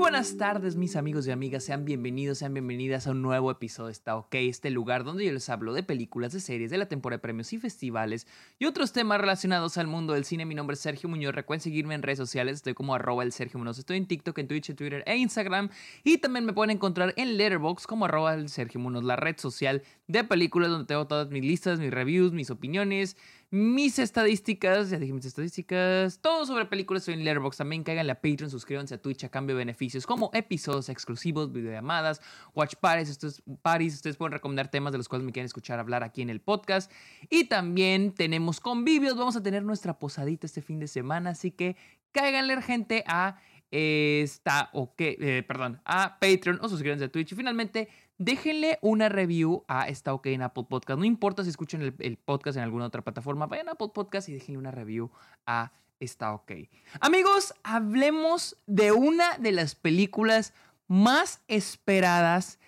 [0.00, 1.62] buenas tardes, mis amigos y amigas.
[1.62, 5.32] Sean bienvenidos, sean bienvenidas a un nuevo episodio de Está OK, este lugar donde yo
[5.32, 8.26] les hablo de películas, de series, de la temporada de premios y festivales
[8.58, 10.46] y otros temas relacionados al mundo del cine.
[10.46, 11.34] Mi nombre es Sergio Muñoz.
[11.34, 12.56] Recuerden seguirme en redes sociales.
[12.56, 13.78] Estoy como arroba el Sergio Muñoz.
[13.78, 15.68] Estoy en TikTok, en Twitch, en Twitter e Instagram.
[16.02, 19.82] Y también me pueden encontrar en Letterboxd como arroba el Sergio Muñoz, la red social
[20.10, 23.16] de películas donde tengo todas mis listas, mis reviews, mis opiniones
[23.52, 27.58] mis estadísticas, ya dije mis estadísticas, todo sobre películas en Letterboxd.
[27.58, 32.20] También cáiganle a Patreon, suscríbanse a Twitch a cambio de beneficios como episodios exclusivos, videollamadas,
[32.54, 33.94] watch parties, estos parties.
[33.96, 36.92] Ustedes pueden recomendar temas de los cuales me quieren escuchar hablar aquí en el podcast.
[37.28, 41.76] Y también tenemos convivios, vamos a tener nuestra posadita este fin de semana, así que
[42.12, 43.40] cáiganle gente a
[43.72, 47.32] esta, o que, eh, perdón, a Patreon o suscríbanse a Twitch.
[47.32, 47.88] Y finalmente,
[48.20, 50.98] déjenle una review a Está OK en Apple Podcast.
[50.98, 54.34] No importa si escuchan el, podcast en alguna otra plataforma, vayan a Apple Podcast y
[54.34, 55.10] déjenle una review
[55.46, 56.52] a Está OK.
[57.00, 60.52] Amigos, hablemos de una de las películas
[60.86, 62.58] más esperadas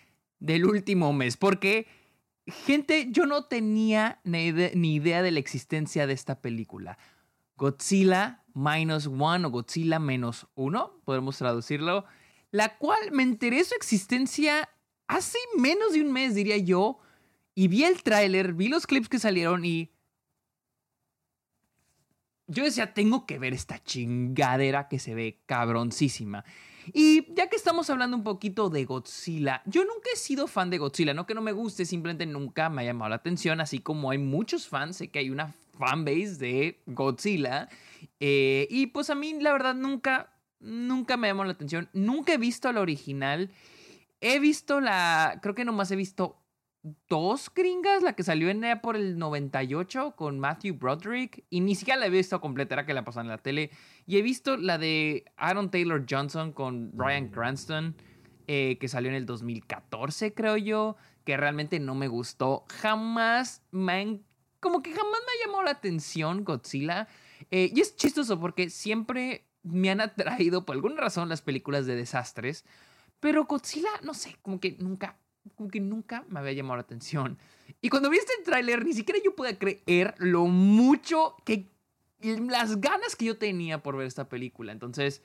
[0.41, 1.87] del último mes, porque,
[2.47, 6.98] gente, yo no tenía ni idea de la existencia de esta película.
[7.56, 12.06] Godzilla Minus One o Godzilla menos uno, podemos traducirlo,
[12.50, 14.69] la cual me enteré su existencia
[15.06, 16.98] hace menos de un mes, diría yo,
[17.55, 19.91] y vi el tráiler, vi los clips que salieron y
[22.47, 26.44] yo decía, tengo que ver esta chingadera que se ve cabroncísima.
[26.92, 30.78] Y ya que estamos hablando un poquito de Godzilla, yo nunca he sido fan de
[30.78, 34.11] Godzilla, no que no me guste, simplemente nunca me ha llamado la atención, así como
[34.11, 37.69] hay muchos fans, sé que hay una fanbase de Godzilla,
[38.19, 42.39] eh, y pues a mí la verdad nunca, nunca me llamó la atención, nunca he
[42.39, 43.50] visto la original
[44.25, 46.39] He visto la, creo que nomás he visto
[47.09, 51.98] dos gringas, la que salió en por el 98 con Matthew Broderick, y ni siquiera
[51.98, 53.70] la he visto completa, era que la pasaban en la tele.
[54.06, 57.97] Y he visto la de Aaron Taylor Johnson con Brian Cranston,
[58.47, 62.65] eh, que salió en el 2014, creo yo, que realmente no me gustó.
[62.69, 64.21] Jamás me
[64.61, 67.09] como que jamás me ha llamado la atención Godzilla.
[67.50, 71.97] Eh, y es chistoso porque siempre me han atraído por alguna razón las películas de
[71.97, 72.65] desastres.
[73.22, 75.16] Pero Godzilla, no sé, como que nunca,
[75.55, 77.38] como que nunca me había llamado la atención.
[77.81, 81.71] Y cuando vi este tráiler, ni siquiera yo pude creer lo mucho que...
[82.21, 84.72] Las ganas que yo tenía por ver esta película.
[84.72, 85.22] Entonces,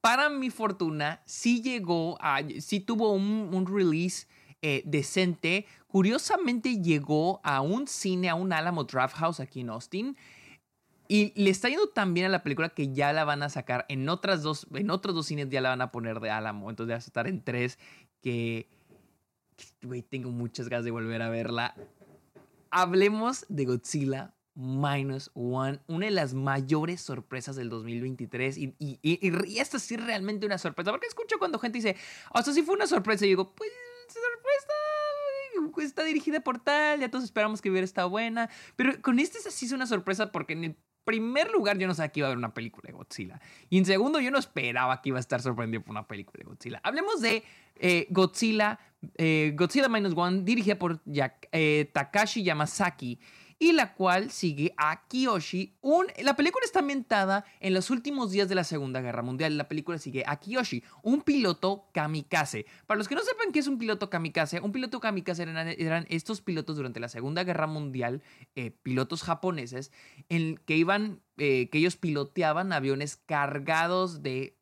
[0.00, 2.40] para mi fortuna, sí llegó a...
[2.60, 4.26] Sí tuvo un, release
[4.62, 5.66] eh, decente.
[5.86, 10.16] Curiosamente llegó a un cine, a un Alamo Draft House aquí en Austin.
[11.12, 13.84] Y le está yendo tan bien a la película que ya la van a sacar
[13.90, 16.70] en otras dos, en otros dos cines ya la van a poner de Álamo.
[16.70, 17.78] Entonces ya va a estar en tres
[18.22, 18.66] que,
[19.82, 21.74] güey, tengo muchas ganas de volver a verla.
[22.70, 28.56] Hablemos de Godzilla Minus One, una de las mayores sorpresas del 2023.
[28.56, 31.94] Y, y, y, esta sí es realmente una sorpresa, porque escucho cuando gente dice,
[32.32, 33.70] o sea, sí fue una sorpresa, y digo, pues,
[34.08, 34.72] sorpresa,
[35.86, 38.48] está dirigida por tal, ya todos esperamos que hubiera estado buena.
[38.76, 42.20] Pero con este sí es una sorpresa porque en primer lugar, yo no sabía que
[42.20, 43.40] iba a haber una película de Godzilla.
[43.70, 46.48] Y en segundo, yo no esperaba que iba a estar sorprendido por una película de
[46.48, 46.80] Godzilla.
[46.82, 47.42] Hablemos de
[47.76, 48.78] eh, Godzilla,
[49.16, 51.00] eh, Godzilla Minus One, dirigida por
[51.52, 53.18] eh, Takashi Yamazaki
[53.62, 55.76] y la cual sigue a Kiyoshi.
[55.82, 59.56] Un, la película está ambientada en los últimos días de la Segunda Guerra Mundial.
[59.56, 62.66] La película sigue a Kiyoshi, un piloto kamikaze.
[62.88, 66.40] Para los que no sepan qué es un piloto kamikaze, un piloto kamikaze eran, estos
[66.40, 68.20] pilotos durante la Segunda Guerra Mundial,
[68.56, 69.92] eh, pilotos japoneses,
[70.28, 74.58] en que iban, eh, que ellos piloteaban aviones cargados de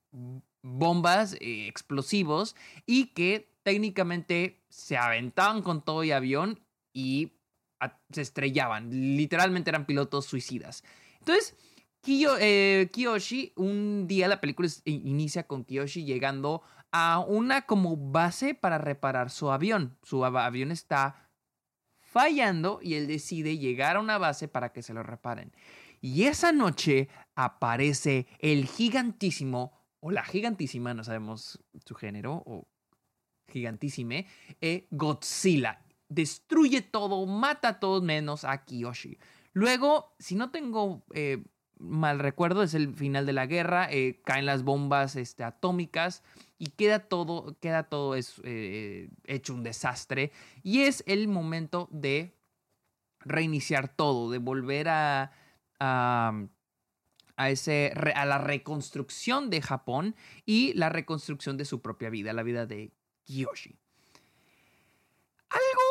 [0.61, 6.61] bombas eh, explosivos y que técnicamente se aventaban con todo y avión
[6.93, 7.33] y
[8.11, 8.91] se estrellaban.
[9.17, 10.85] Literalmente eran pilotos suicidas.
[11.19, 11.57] Entonces,
[12.07, 18.79] eh, Kiyoshi, un día la película inicia con Kiyoshi llegando a una como base para
[18.79, 19.97] reparar su avión.
[20.03, 21.29] Su avión está
[22.01, 25.53] fallando y él decide llegar a una base para que se lo reparen.
[26.01, 32.67] Y esa noche aparece el gigantísimo, o la gigantísima, no sabemos su género, o
[33.49, 34.27] gigantísime,
[34.61, 39.17] eh, Godzilla destruye todo, mata a todos menos a Kiyoshi.
[39.55, 41.43] Luego, si no tengo eh,
[41.79, 46.23] mal recuerdo, es el final de la guerra, eh, caen las bombas este, atómicas
[46.59, 50.33] y queda todo, queda todo es, eh, hecho un desastre.
[50.63, 52.35] Y es el momento de
[53.21, 55.33] reiniciar todo, de volver a,
[55.79, 56.47] a,
[57.37, 62.43] a, ese, a la reconstrucción de Japón y la reconstrucción de su propia vida, la
[62.43, 62.93] vida de
[63.25, 63.79] Kiyoshi.
[65.51, 65.90] Algo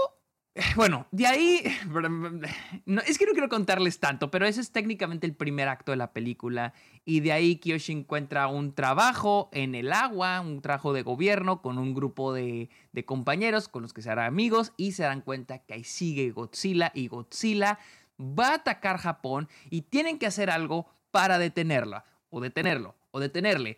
[0.75, 1.63] Bueno, de ahí.
[2.85, 5.97] No, es que no quiero contarles tanto, pero ese es técnicamente el primer acto de
[5.97, 6.73] la película.
[7.05, 11.77] Y de ahí Kiyoshi encuentra un trabajo en el agua, un trabajo de gobierno con
[11.77, 12.69] un grupo de,
[13.05, 16.91] compañeros con los que se harán amigos y se dan cuenta que ahí sigue Godzilla
[16.93, 17.79] y Godzilla
[18.19, 23.77] va a atacar Japón y tienen que hacer algo para detenerla, o detenerlo, o detenerle.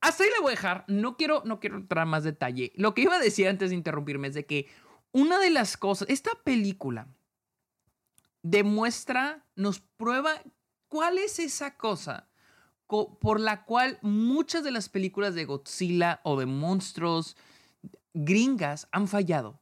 [0.00, 0.84] Hasta ahí le voy a dejar.
[0.88, 2.72] No quiero, no quiero entrar más detalle.
[2.76, 4.68] Lo que iba a decir antes de interrumpirme es de que
[5.12, 7.08] una de las cosas, esta película
[8.42, 10.42] demuestra, nos prueba
[10.88, 12.28] cuál es esa cosa
[12.86, 17.36] por la cual muchas de las películas de Godzilla o de monstruos
[18.14, 19.60] gringas han fallado.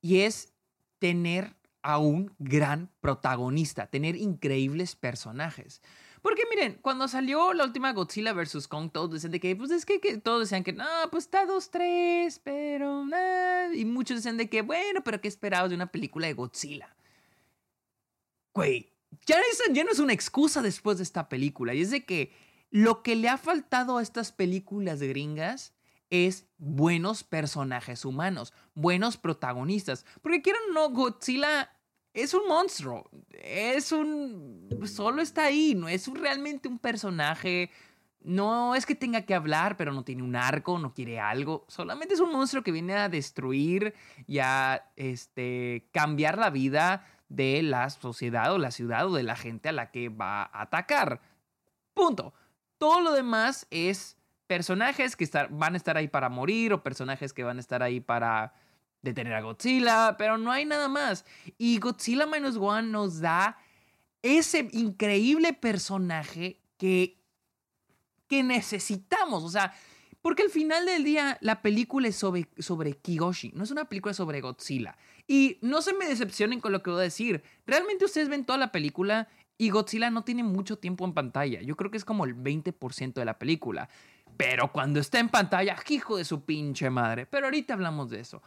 [0.00, 0.54] Y es
[0.98, 5.82] tener a un gran protagonista, tener increíbles personajes.
[6.28, 8.68] Porque miren, cuando salió la última Godzilla vs.
[8.68, 12.38] Kong, todos decían de que, pues es que, todos decían que, no, pues está 2-3,
[12.44, 13.74] pero nada.
[13.74, 16.94] Y muchos decían de que, bueno, pero ¿qué esperabas de una película de Godzilla?
[18.52, 18.92] Güey,
[19.24, 19.38] ya,
[19.72, 21.72] ya no es una excusa después de esta película.
[21.72, 22.34] Y es de que
[22.70, 25.72] lo que le ha faltado a estas películas gringas
[26.10, 30.04] es buenos personajes humanos, buenos protagonistas.
[30.20, 31.72] Porque quieran o no, Godzilla
[32.14, 33.08] es un monstruo.
[33.32, 34.68] Es un.
[34.86, 35.74] Solo está ahí.
[35.74, 37.70] No es realmente un personaje.
[38.20, 41.64] No es que tenga que hablar, pero no tiene un arco, no quiere algo.
[41.68, 43.94] Solamente es un monstruo que viene a destruir
[44.26, 49.36] y a este, cambiar la vida de la sociedad o la ciudad o de la
[49.36, 51.20] gente a la que va a atacar.
[51.94, 52.34] Punto.
[52.78, 54.16] Todo lo demás es
[54.46, 58.00] personajes que van a estar ahí para morir o personajes que van a estar ahí
[58.00, 58.54] para
[59.08, 61.24] detener a Godzilla, pero no hay nada más.
[61.56, 63.58] Y Godzilla Minus One nos da
[64.22, 67.20] ese increíble personaje que,
[68.26, 69.44] que necesitamos.
[69.44, 69.74] O sea,
[70.20, 72.98] porque al final del día la película es sobre, sobre
[73.52, 74.96] no es una película sobre Godzilla.
[75.26, 77.42] Y no se me decepcionen con lo que voy a decir.
[77.66, 81.60] Realmente ustedes ven toda la película y Godzilla no tiene mucho tiempo en pantalla.
[81.62, 83.88] Yo creo que es como el 20% de la película.
[84.36, 87.26] Pero cuando está en pantalla, hijo de su pinche madre.
[87.26, 88.42] Pero ahorita hablamos de eso.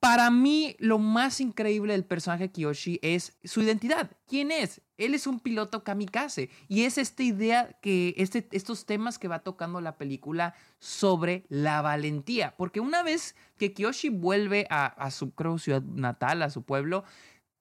[0.00, 4.12] Para mí, lo más increíble del personaje Kiyoshi es su identidad.
[4.28, 4.80] ¿Quién es?
[4.96, 6.50] Él es un piloto kamikaze.
[6.68, 11.82] Y es esta idea que, este, estos temas que va tocando la película sobre la
[11.82, 12.54] valentía.
[12.56, 17.02] Porque una vez que Kiyoshi vuelve a, su ciudad natal, a su pueblo,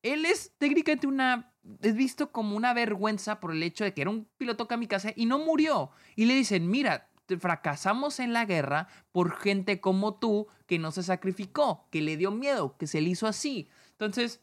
[0.03, 1.53] él es técnicamente una.
[1.81, 5.25] Es visto como una vergüenza por el hecho de que era un piloto kamikaze y
[5.25, 5.89] no murió.
[6.15, 11.03] Y le dicen: Mira, fracasamos en la guerra por gente como tú que no se
[11.03, 13.69] sacrificó, que le dio miedo, que se le hizo así.
[13.91, 14.41] Entonces,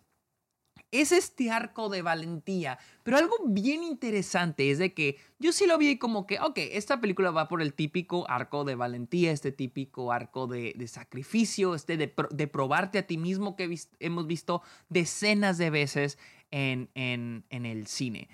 [0.90, 2.78] es este arco de valentía.
[3.02, 7.00] Pero algo bien interesante es de que yo sí lo vi como que, ok, esta
[7.00, 12.46] película va por el típico arco de valentía, este típico arco de, sacrificio, este de,
[12.48, 16.18] probarte a ti mismo que hemos visto decenas de veces
[16.50, 18.28] en, en el cine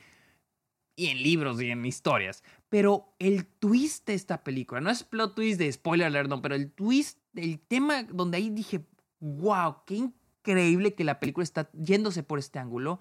[0.97, 2.43] y en libros y en historias.
[2.69, 6.73] Pero el twist de esta película, no es plot twist de spoiler alert, pero el
[6.73, 8.87] twist, el tema donde ahí dije,
[9.21, 13.01] wow, qué increíble que la película está yéndose por este ángulo,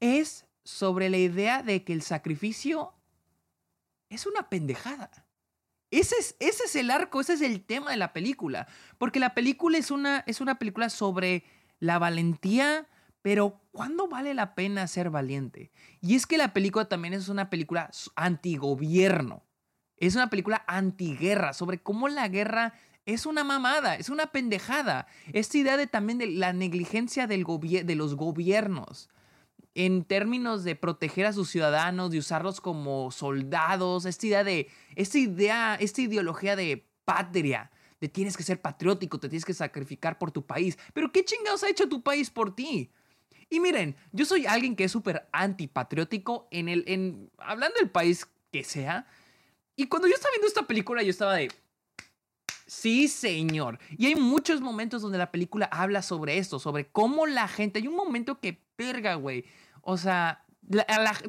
[0.00, 2.94] es sobre la idea de que el sacrificio
[4.08, 5.26] es una pendejada.
[5.90, 8.68] Ese es, ese es el arco, ese es el tema de la película.
[8.98, 11.44] Porque la película es una, es una película sobre
[11.80, 12.88] la valentía,
[13.22, 15.70] pero ¿cuándo vale la pena ser valiente?
[16.00, 19.44] Y es que la película también es una película antigobierno.
[19.96, 22.72] Es una película antiguerra sobre cómo la guerra
[23.04, 25.06] es una mamada, es una pendejada.
[25.32, 29.10] Esta idea de también de la negligencia del de los gobiernos
[29.74, 35.18] en términos de proteger a sus ciudadanos, de usarlos como soldados, esta idea de esta
[35.18, 40.32] idea, esta ideología de patria, de tienes que ser patriótico, te tienes que sacrificar por
[40.32, 40.78] tu país.
[40.92, 42.90] Pero ¿qué chingados ha hecho tu país por ti?
[43.50, 48.26] Y miren, yo soy alguien que es súper antipatriótico en el, en, hablando del país
[48.52, 49.06] que sea.
[49.74, 51.50] Y cuando yo estaba viendo esta película, yo estaba de,
[52.66, 53.80] sí, señor.
[53.98, 57.88] Y hay muchos momentos donde la película habla sobre esto, sobre cómo la gente, hay
[57.88, 59.44] un momento que perga, güey.
[59.82, 60.44] O sea,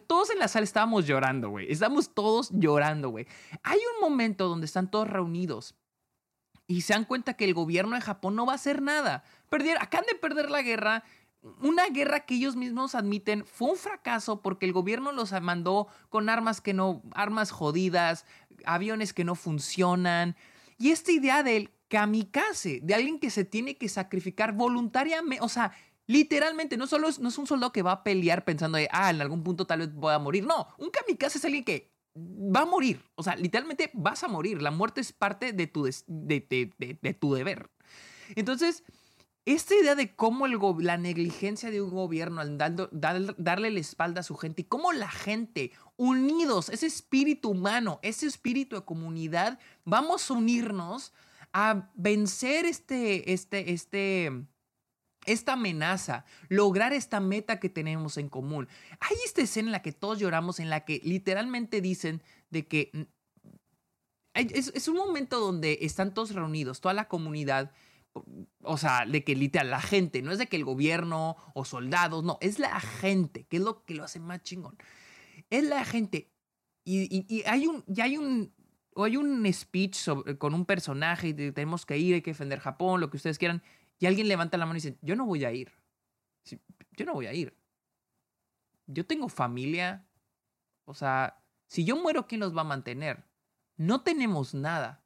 [0.05, 1.71] todos en la sala estábamos llorando, güey.
[1.71, 3.25] Estamos todos llorando, güey.
[3.63, 5.75] Hay un momento donde están todos reunidos
[6.67, 9.23] y se dan cuenta que el gobierno de Japón no va a hacer nada.
[9.49, 11.03] Perder, acaban de perder la guerra
[11.61, 16.29] una guerra que ellos mismos admiten fue un fracaso porque el gobierno los mandó con
[16.29, 18.25] armas que no, armas jodidas,
[18.65, 20.35] aviones que no funcionan.
[20.77, 25.73] Y esta idea del kamikaze, de alguien que se tiene que sacrificar voluntariamente, o sea,
[26.05, 29.09] literalmente, no solo es, no es un soldado que va a pelear pensando de, ah,
[29.09, 30.45] en algún punto tal vez voy a morir.
[30.45, 33.03] No, un kamikaze es alguien que va a morir.
[33.15, 34.61] O sea, literalmente vas a morir.
[34.61, 37.69] La muerte es parte de tu, de, de tu deber.
[38.35, 38.83] Entonces,
[39.53, 44.23] esta idea de cómo el la negligencia de un gobierno al darle la espalda a
[44.23, 50.29] su gente y cómo la gente, unidos, ese espíritu humano, ese espíritu de comunidad, vamos
[50.29, 51.13] a unirnos
[51.53, 54.31] a vencer este, este, este,
[55.25, 58.67] esta amenaza, lograr esta meta que tenemos en común.
[58.99, 63.07] Hay esta escena en la que todos lloramos, en la que literalmente dicen de que
[64.33, 67.71] es, es un momento donde están todos reunidos, toda la comunidad
[68.63, 72.23] o sea, de que literal, la gente, no es de que el gobierno o soldados,
[72.23, 74.77] no, es la gente, que es lo que lo hace más chingón.
[75.49, 76.31] Es la gente.
[76.83, 78.53] Y, hay un, ya hay un,
[78.95, 83.09] hay un speech con un personaje y tenemos que ir, hay que defender Japón, lo
[83.09, 83.63] que ustedes quieran.
[83.99, 85.71] Y alguien levanta la mano y dice, yo no voy a ir.
[86.91, 87.55] Yo no voy a ir.
[88.87, 90.07] Yo tengo familia.
[90.85, 93.23] O sea, si yo muero, ¿quién los va a mantener?
[93.77, 95.00] No tenemos nada.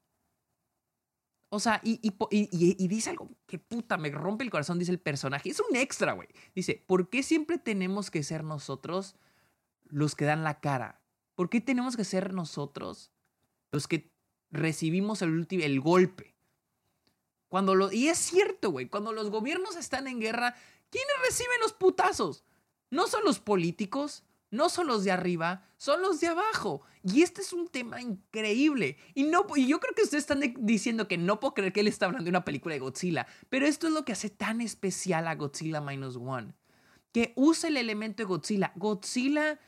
[1.56, 5.50] O sea, y, y, dice algo que puta, me rompe el corazón, dice el personaje.
[5.50, 6.28] Es un extra, güey.
[6.54, 9.16] Dice, ¿por qué siempre tenemos que ser nosotros
[9.86, 11.02] los que dan la cara?
[11.34, 13.10] ¿Por qué tenemos que ser nosotros
[13.72, 14.12] los que
[14.52, 16.36] recibimos el, el golpe?
[17.48, 20.56] Cuando lo, y es cierto, güey, cuando los gobiernos están en guerra,
[20.90, 22.44] ¿quiénes reciben los putazos?
[22.90, 26.82] No son los políticos, no son los de arriba, son los de abajo.
[27.04, 28.98] Y este es un tema increíble.
[29.14, 31.88] Y, no, y yo creo que ustedes están diciendo que no puedo creer que él
[31.88, 33.28] está hablando de una película de Godzilla.
[33.50, 36.54] Pero esto es lo que hace tan especial a Godzilla Minus One.
[37.12, 38.72] Que usa el elemento de Godzilla.
[38.76, 39.60] Godzilla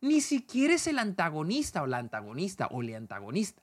[0.00, 3.62] ni siquiera es el antagonista o la antagonista o el antagonista.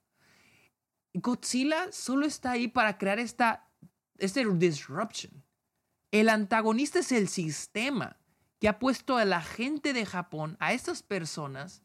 [1.13, 3.69] Godzilla solo está ahí para crear esta
[4.17, 5.43] este disruption.
[6.11, 8.17] El antagonista es el sistema
[8.63, 11.81] que ha puesto a la gente de Japón, a estas personas,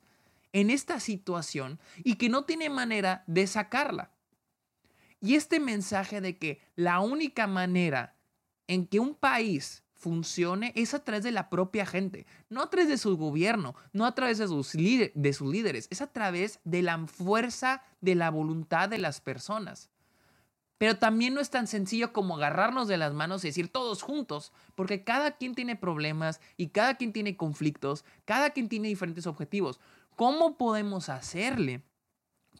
[0.52, 4.12] en esta situación y que no tiene manera de sacarla.
[5.20, 8.14] Y este mensaje de que la única manera
[8.68, 12.88] en que un país funcione es a través de la propia gente, no a través
[12.88, 16.82] de su gobierno, no a través de sus, de sus líderes, es a través de
[16.82, 19.90] la fuerza de la voluntad de las personas.
[20.78, 24.52] Pero también no es tan sencillo como agarrarnos de las manos y decir todos juntos,
[24.76, 29.80] porque cada quien tiene problemas y cada quien tiene conflictos, cada quien tiene diferentes objetivos.
[30.14, 31.82] ¿Cómo podemos hacerle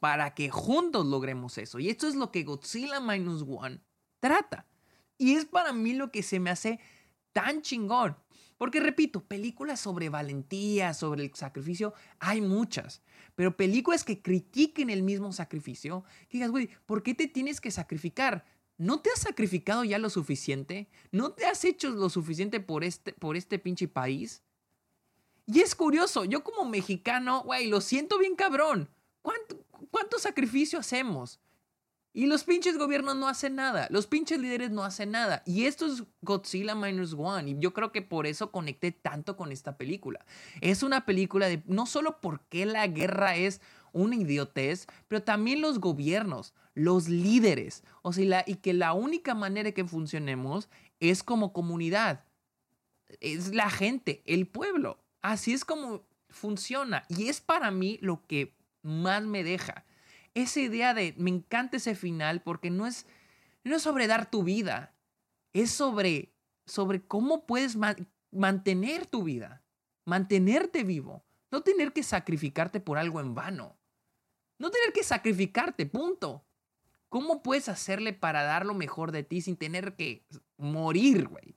[0.01, 1.79] para que juntos logremos eso?
[1.79, 3.81] Y esto es lo que Godzilla Minus One
[4.21, 4.67] trata.
[5.17, 6.81] Y es para mí lo que se me hace
[7.33, 8.17] tan chingón.
[8.57, 13.03] Porque repito, películas sobre valentía, sobre el sacrificio, hay muchas.
[13.39, 17.71] Pero películas que critiquen el mismo sacrificio, que digas, güey, ¿por qué te tienes que
[17.71, 18.45] sacrificar?
[18.79, 20.89] ¿No te has sacrificado ya lo suficiente?
[21.13, 24.43] ¿No te has hecho lo suficiente por este, por este pinche país?
[25.47, 28.91] Y es curioso, yo como mexicano, güey, lo siento bien cabrón.
[29.23, 31.39] ¿Cuánto, ¿Cuánto sacrificio hacemos?
[32.19, 33.87] Y los pinches gobiernos no hacen nada.
[33.91, 35.45] Los pinches líderes no hacen nada.
[35.47, 37.53] Y esto es Godzilla Minus One.
[37.53, 40.27] Y yo creo que por eso conecté tanto con esta película.
[40.61, 43.61] Es una película de no solo porque la guerra es
[43.93, 47.85] una idiotez, pero también los gobiernos, los líderes.
[48.03, 52.25] O sea, y que la única manera que funcionemos es como comunidad.
[53.21, 54.99] Es la gente, el pueblo.
[55.23, 57.05] Así es como funciona.
[57.09, 59.85] Y es para mí lo que más me deja
[60.35, 63.07] esa idea de, me encanta ese final porque no es,
[63.65, 64.95] no es sobre dar tu vida,
[65.53, 66.35] es sobre,
[66.67, 67.77] sobre cómo puedes
[68.31, 69.63] mantener tu vida,
[70.05, 73.77] mantenerte vivo, no tener que sacrificarte por algo en vano,
[74.59, 76.45] no tener que sacrificarte, punto.
[77.09, 80.27] ¿Cómo puedes hacerle para dar lo mejor de ti sin tener que
[80.59, 81.57] morir, güey?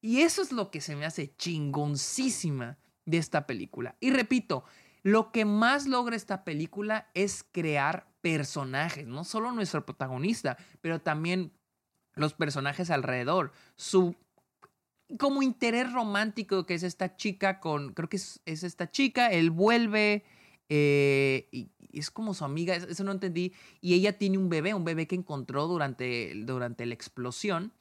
[0.00, 3.96] Y eso es lo que se me hace chingoncísima de esta película.
[4.00, 4.64] Y repito,
[5.02, 11.52] lo que más logra esta película es crear personajes, no solo nuestro protagonista, pero también
[12.14, 13.52] los personajes alrededor.
[13.76, 14.14] Su
[15.18, 20.24] como interés romántico que es esta chica con, creo que es, esta chica, él vuelve
[20.68, 24.84] eh, y, es como su amiga, eso no entendí, y ella tiene un bebé, un
[24.84, 27.72] bebé que encontró durante, durante la explosión.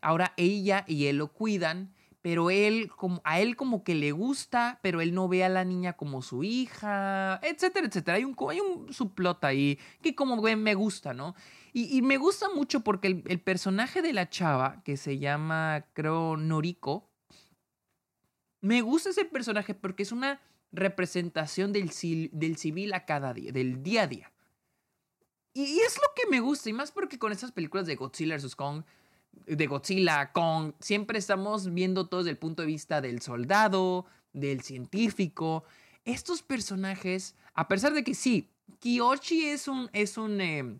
[0.00, 4.80] Ahora ella y él lo cuidan pero él, como, a él como que le gusta,
[4.82, 8.16] pero él no ve a la niña como su hija, etcétera, etcétera.
[8.16, 11.34] Hay un, hay un subplot ahí que como me gusta, ¿no?
[11.72, 17.08] Y, me gusta mucho porque el, personaje de la chava, que se llama, creo, Noriko,
[18.60, 20.40] me gusta ese personaje porque es una
[20.72, 21.92] representación del,
[22.32, 24.32] del civil a cada día, del día a día.
[25.54, 28.36] Y, y es lo que me gusta, y más porque con esas películas de Godzilla
[28.36, 28.56] vs.
[28.56, 28.82] Kong,
[29.46, 34.62] de Godzilla, Kong, siempre estamos viendo todo desde el punto de vista del soldado, del
[34.62, 35.64] científico.
[36.04, 40.78] Estos personajes, a pesar de que sí, Kiyoshi es un, es un, eh,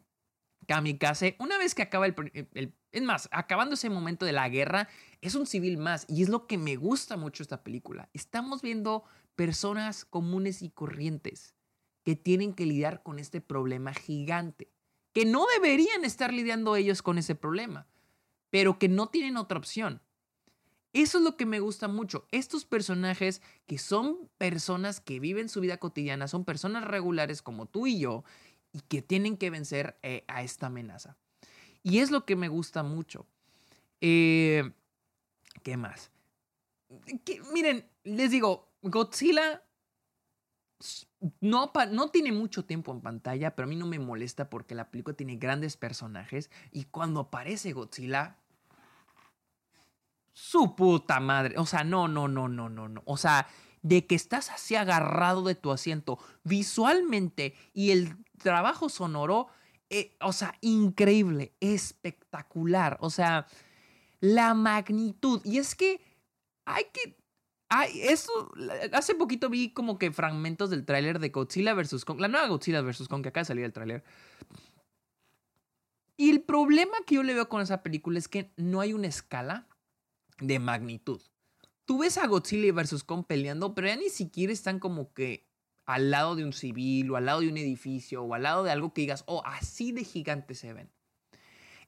[0.68, 2.14] Kamikaze, una vez que acaba el,
[2.52, 4.86] el, Es más, acabando ese momento de la guerra,
[5.22, 6.04] es un civil más.
[6.08, 8.10] Y es lo que me gusta mucho esta película.
[8.12, 11.54] Estamos viendo personas comunes y corrientes
[12.04, 14.70] que tienen que lidiar con este problema gigante.
[15.14, 17.86] Que no deberían estar lidiando ellos con ese problema,
[18.50, 20.00] pero que no tienen otra opción.
[20.92, 22.26] Eso es lo que me gusta mucho.
[22.32, 27.86] Estos personajes que son personas que viven su vida cotidiana, son personas regulares como tú
[27.86, 28.24] y yo,
[28.72, 31.16] y que tienen que vencer eh, a esta amenaza.
[31.82, 33.26] Y es lo que me gusta mucho.
[34.00, 34.70] Eh,
[35.62, 36.10] ¿Qué más?
[37.52, 39.62] miren, les digo, Godzilla
[41.40, 44.90] no, no tiene mucho tiempo en pantalla, pero a mí no me molesta porque la
[44.90, 48.36] película tiene grandes personajes y cuando aparece Godzilla,
[50.32, 53.48] su puta madre, o sea, no, no, no, no, no, no, o sea,
[53.82, 59.48] de que estás así agarrado de tu asiento visualmente y el trabajo sonoro,
[59.90, 63.46] eh, o sea, increíble, espectacular, o sea,
[64.20, 65.40] la magnitud.
[65.44, 66.00] Y es que
[66.64, 67.17] hay que...
[67.70, 68.50] Hay, eso,
[68.92, 72.04] hace poquito vi como que fragmentos del tráiler de Godzilla vs.
[72.04, 73.08] Kong, la nueva Godzilla vs.
[73.08, 74.04] Kong, que acaba de salir el tráiler.
[76.16, 79.06] Y el problema que yo le veo con esa película es que no hay una
[79.06, 79.68] escala
[80.38, 81.20] de magnitud.
[81.84, 83.04] Tú ves a Godzilla vs.
[83.04, 85.48] Kong peleando, pero ya ni siquiera están como que
[85.86, 88.70] al lado de un civil o al lado de un edificio o al lado de
[88.70, 90.90] algo que digas, oh, así de gigantes se ven.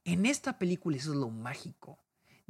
[0.05, 1.99] En esta película eso es lo mágico,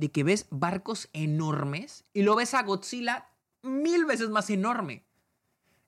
[0.01, 3.29] de que ves barcos enormes y lo ves a Godzilla
[3.63, 5.05] mil veces más enorme.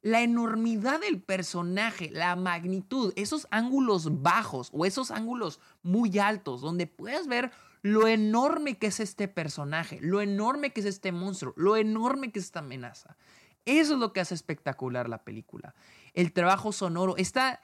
[0.03, 6.87] La enormidad del personaje, la magnitud, esos ángulos bajos o esos ángulos muy altos, donde
[6.87, 11.77] puedes ver lo enorme que es este personaje, lo enorme que es este monstruo, lo
[11.77, 13.17] enorme que es esta amenaza.
[13.65, 15.75] Eso es lo que hace espectacular la película.
[16.13, 17.61] El trabajo sonoro está...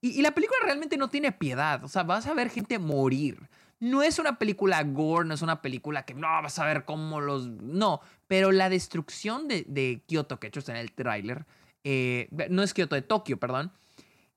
[0.00, 1.82] Y, la película realmente no tiene piedad.
[1.82, 3.48] O sea, vas a ver gente morir.
[3.80, 7.20] No es una película gore, no es una película que no vas a ver cómo
[7.20, 7.48] los...
[7.48, 11.46] No, pero la destrucción de, de Kioto, que hecho está en el tráiler,
[11.82, 13.72] eh, no es Kioto, de Tokio, perdón,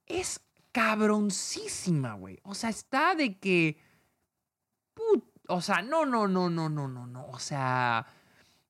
[0.05, 0.41] es
[0.71, 2.39] cabroncísima, güey.
[2.43, 3.77] O sea, está de que...
[5.47, 7.27] o sea, no, no, no, no, no, no, no.
[7.27, 8.05] O sea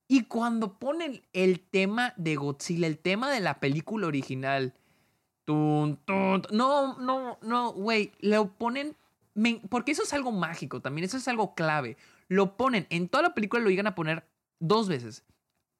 [0.07, 4.73] y cuando ponen el tema de Godzilla, el tema de la película original,
[5.47, 5.97] no,
[6.51, 8.95] no, no, güey, lo ponen,
[9.69, 11.97] porque eso es algo mágico también, eso es algo clave.
[12.27, 14.27] Lo ponen, en toda la película lo llegan a poner
[14.59, 15.23] dos veces,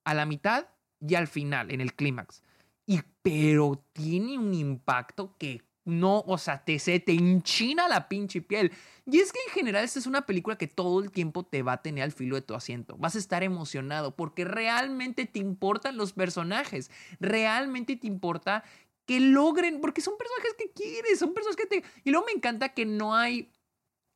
[0.06, 0.67] a la mitad
[1.00, 2.43] y al final, en el clímax.
[2.86, 8.41] Y pero tiene un impacto que no, o sea, te, se te enchina la pinche
[8.41, 8.74] piel.
[9.06, 11.74] Y es que en general esta es una película que todo el tiempo te va
[11.74, 12.98] a tener al filo de tu asiento.
[12.98, 16.91] Vas a estar emocionado porque realmente te importan los personajes.
[17.22, 18.65] Realmente te importa
[19.08, 21.88] que logren, porque son personajes que quieres, son personajes que te...
[22.04, 23.52] Y luego me encanta que no hay,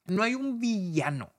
[0.05, 1.33] no hay un villano.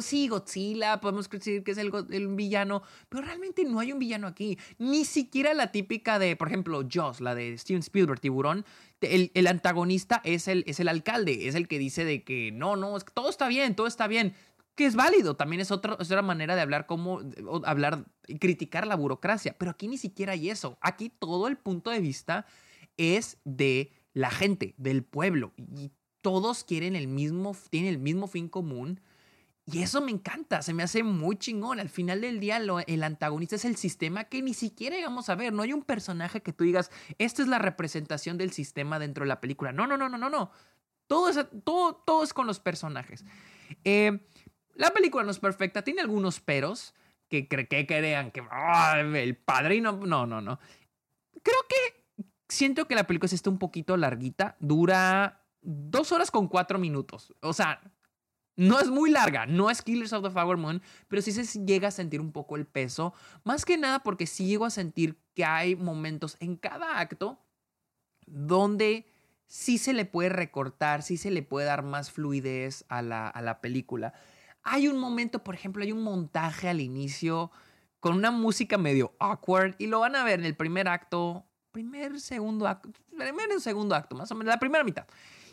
[0.00, 1.90] Sí, Godzilla, podemos decir que es el,
[2.34, 4.58] villano, pero realmente no hay un villano aquí.
[4.78, 8.64] Ni siquiera la típica de, por ejemplo, Joss, la de Steven Spielberg, Tiburón.
[9.00, 12.98] El, antagonista es el, es el alcalde, es el que dice de que no, no,
[12.98, 14.34] todo está bien, todo está bien.
[14.74, 17.20] Que es válido, también es, otra es otra manera de hablar como,
[17.64, 18.06] hablar
[18.40, 19.56] criticar la burocracia.
[19.58, 20.78] Pero aquí ni siquiera hay eso.
[20.80, 22.46] Aquí todo el punto de vista
[22.96, 25.52] es de la gente, del pueblo.
[25.56, 29.00] Y todos quieren el mismo, tienen el mismo fin común
[29.68, 31.80] y eso me encanta, se me hace muy chingón.
[31.80, 35.52] Al final del día, el antagonista es el sistema que ni siquiera llegamos a ver.
[35.52, 39.28] No hay un personaje que tú digas, esta es la representación del sistema dentro de
[39.28, 39.72] la película.
[39.72, 40.52] No, no, no, no, no, no.
[41.08, 43.24] Todo es, todo, todo es con los personajes.
[43.82, 44.20] Eh,
[44.74, 46.94] la película no es perfecta, tiene algunos peros
[47.28, 48.44] que, que crean que
[49.20, 49.92] el padrino.
[49.92, 50.60] No, no, no.
[51.42, 52.05] Creo que
[52.48, 54.56] siento que la película está un poquito larguita.
[54.60, 57.34] Dura dos horas con cuatro minutos.
[57.40, 57.80] O sea,
[58.56, 61.88] no es muy larga, no es Killers of the Flower Moon, pero sí se llega
[61.88, 63.12] a sentir un poco el peso.
[63.44, 67.38] Más que nada porque sí llego a sentir que hay momentos en cada acto
[68.26, 69.06] donde
[69.46, 73.42] sí se le puede recortar, sí se le puede dar más fluidez a la, a
[73.42, 74.14] la película.
[74.62, 77.50] Hay un momento, por ejemplo, hay un montaje al inicio
[78.00, 82.18] con una música medio awkward y lo van a ver en el primer acto, primer,
[82.20, 85.04] segundo acto, primer segundo acto, más o menos, la primera mitad.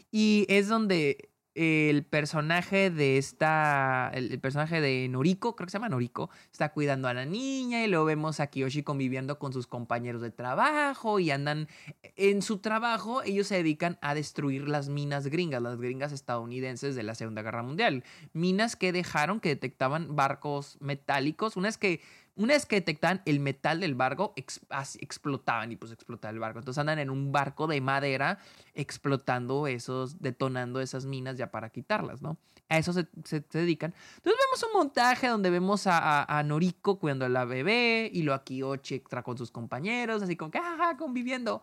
[0.09, 5.89] Y es donde el personaje de esta, el, personaje de Noriko, creo que se llama
[5.89, 10.21] Noriko, está cuidando a la niña y luego vemos a Kiyoshi conviviendo con sus compañeros
[10.21, 11.67] de trabajo y andan
[12.15, 17.03] en su trabajo, ellos se dedican a destruir las minas gringas, las gringas estadounidenses de
[17.03, 22.01] la Segunda Guerra Mundial, minas que dejaron que detectaban barcos metálicos, unas que
[22.35, 26.59] una vez que detectaban el metal del barco, explotaban y pues explotaba el barco.
[26.59, 28.39] Entonces andan en un barco de madera
[28.73, 32.37] explotando esos, detonando esas minas ya para quitarlas, ¿no?
[32.69, 33.07] A eso se,
[33.51, 33.93] dedican.
[34.15, 38.61] Entonces vemos un montaje donde vemos a, Noriko cuidando a la bebé y lo aquí
[38.89, 41.61] extra con sus compañeros, así como que, ajá, conviviendo.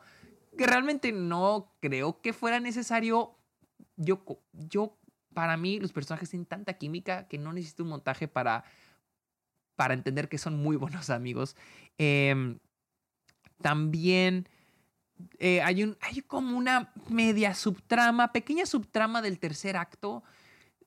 [0.56, 3.35] Que realmente no creo que fuera necesario.
[3.96, 4.96] Yo, yo,
[5.35, 8.64] para mí, los personajes tienen tanta química que no necesito un montaje para
[9.81, 11.57] para entender que son muy buenos amigos.
[11.97, 12.59] Em,
[13.62, 14.47] también
[15.38, 20.23] eh, hay, un, hay como una media subtrama, pequeña subtrama del tercer acto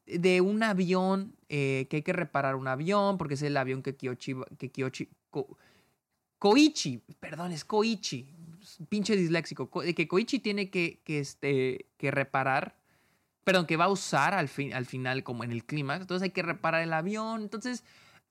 [0.06, 3.96] de un avión, eh, que hay que reparar un avión, porque es el avión que
[3.96, 4.70] Kiyoshi, que
[6.38, 8.28] Koichi, perdón, es Koichi,
[8.90, 12.76] pinche disléxico, que Koichi tiene que, que, este, que reparar,
[13.44, 16.30] perdón, que va a usar al, fin, al final como en el clímax, entonces hay
[16.30, 17.84] que reparar el avión, entonces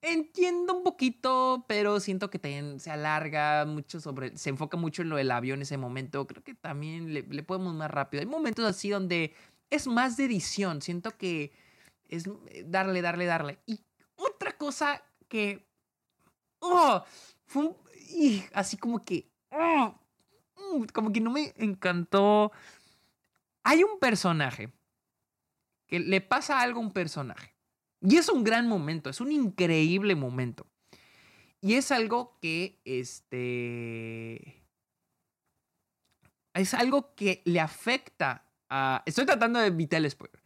[0.05, 5.07] Entiendo un poquito, pero siento que también se alarga mucho sobre, se enfoca mucho en
[5.07, 6.27] lo del avión ese momento.
[6.27, 8.19] Creo que también le, podemos más rápido.
[8.19, 9.33] Hay momentos así donde
[9.69, 10.81] es más de edición.
[10.81, 11.53] Siento que
[12.09, 12.25] es
[12.65, 13.59] darle, darle, darle.
[13.65, 13.79] Y
[14.17, 15.65] otra cosa que,
[16.59, 17.05] oh,
[17.45, 17.71] fue
[18.09, 19.95] y así como que, oh,
[20.57, 22.51] mm, como que no me encantó.
[23.63, 24.69] Hay un personaje
[25.87, 27.52] que le pasa algo a un personaje
[28.03, 30.67] y es un gran momento, es un increíble momento.
[31.61, 34.61] Y es algo que, este,
[36.53, 39.03] es algo que le afecta a...
[39.05, 40.43] Estoy tratando de evitar el spoiler.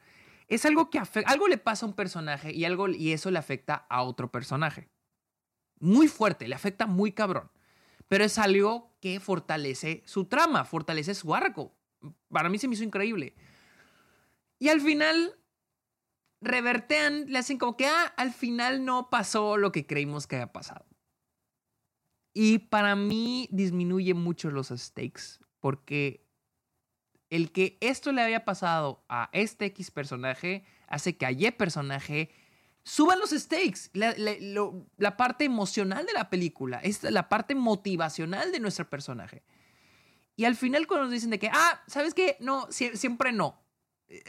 [0.48, 3.88] Es algo que algo le pasa a un personaje y, algo, y eso le afecta
[3.90, 4.90] a otro personaje.
[5.80, 7.50] Muy fuerte, le afecta muy cabrón.
[8.08, 11.76] Pero es algo que fortalece su trama, fortalece su arco.
[12.30, 13.36] Para mí se me hizo increíble.
[14.60, 15.36] Y al final
[16.42, 20.54] revertean, le hacen como que, ah, al final no pasó lo que creímos que había
[20.54, 20.86] pasado.
[22.34, 26.28] Y para mí disminuye mucho los stakes, porque
[27.30, 32.30] el que esto le había pasado a este X personaje hace que a Y personaje
[32.84, 38.90] suban los stakes, la, parte emocional de la película, es la parte motivacional de nuestro
[38.90, 39.44] personaje.
[40.36, 42.38] Y al final cuando nos dicen de que, ah, ¿sabes qué?
[42.40, 43.67] No, siempre no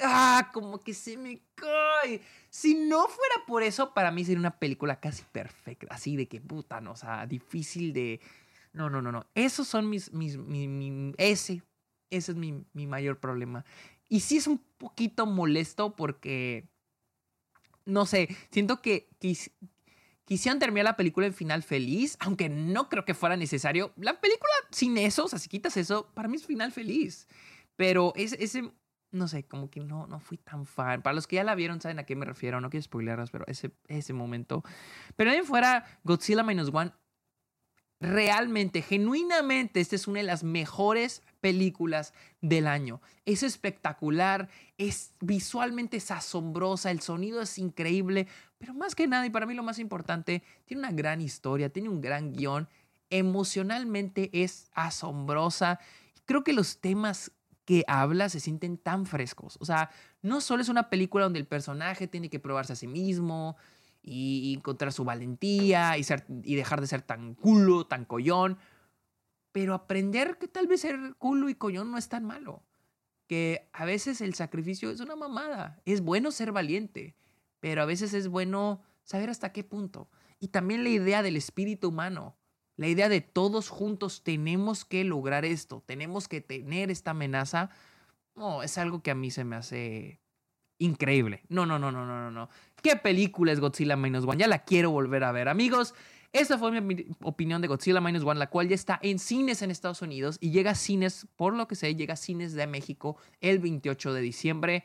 [0.02, 2.20] ah, como que se me cae.
[2.50, 5.86] Si no fuera por eso, para mí sería una película casi perfecta.
[5.90, 8.20] Así de que puta, no, o sea, difícil de.
[8.72, 9.26] No, no, no, no.
[9.34, 10.12] Esos son mis.
[10.12, 11.62] mis mi, ese.
[12.10, 13.64] Ese es mi, mi mayor problema.
[14.08, 16.68] Y sí es un poquito molesto porque.
[17.84, 19.08] No sé, siento que
[20.26, 23.94] quisieron terminar la película en final feliz, aunque no creo que fuera necesario.
[23.96, 27.26] La película sin eso, o sea, si quitas eso, para mí es final feliz.
[27.76, 28.70] Pero ese, ese
[29.10, 31.02] no sé, como que no, no fui tan fan.
[31.02, 32.60] Para los que ya la vieron, saben a qué me refiero.
[32.60, 34.62] No quiero spoileras, pero ese, ese momento.
[35.16, 36.92] Pero ahí fuera, Godzilla Minus One,
[38.00, 43.00] realmente, genuinamente, esta es una de las mejores películas del año.
[43.24, 49.30] Es espectacular, es visualmente es asombrosa, el sonido es increíble, pero más que nada, y
[49.30, 52.68] para mí lo más importante, tiene una gran historia, tiene un gran guion,
[53.10, 55.80] emocionalmente es asombrosa.
[56.24, 57.32] Creo que los temas
[57.68, 59.58] que habla se sienten tan frescos.
[59.60, 59.90] O sea,
[60.22, 63.58] no solo es una película donde el personaje tiene que probarse a sí mismo
[64.00, 68.56] y encontrar su valentía y, ser, y dejar de ser tan culo, tan collón,
[69.52, 72.62] pero aprender que tal vez ser culo y collón no es tan malo.
[73.26, 75.82] Que a veces el sacrificio es una mamada.
[75.84, 77.16] Es bueno ser valiente,
[77.60, 80.08] pero a veces es bueno saber hasta qué punto.
[80.40, 82.37] Y también la idea del espíritu humano
[82.78, 87.70] la idea de todos juntos tenemos que lograr esto, tenemos que tener esta amenaza,
[88.36, 90.20] no, es algo que a mí se me hace
[90.78, 91.42] increíble.
[91.48, 92.48] No, no, no, no, no, no.
[92.80, 94.38] ¿Qué película es Godzilla Minus One?
[94.38, 95.92] Ya la quiero volver a ver, amigos.
[96.32, 99.72] Esta fue mi opinión de Godzilla Minus One, la cual ya está en cines en
[99.72, 103.16] Estados Unidos y llega a cines, por lo que sé, llega a cines de México
[103.40, 104.84] el 28 de diciembre.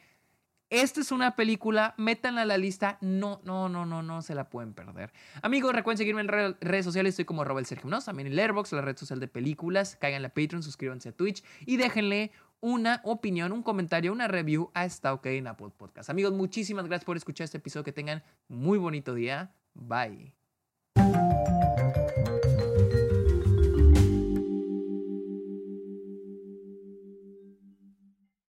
[0.73, 2.97] Esta es una película, métanla a la lista.
[2.99, 5.13] No, no, no, no, no se la pueden perder.
[5.43, 7.11] Amigos, recuerden seguirme en redes sociales.
[7.11, 8.01] Estoy como Robert Sergio ¿no?
[8.01, 9.95] también en Letterboxd, la red social de películas.
[10.01, 14.85] Caigan a Patreon, suscríbanse a Twitch y déjenle una opinión, un comentario, una review a
[14.85, 15.45] esta OK en
[15.77, 16.09] Podcast.
[16.09, 17.83] Amigos, muchísimas gracias por escuchar este episodio.
[17.83, 19.53] Que tengan muy bonito día.
[19.75, 20.33] Bye.